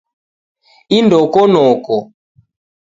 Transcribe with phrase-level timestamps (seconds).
[0.97, 1.95] Indoko noko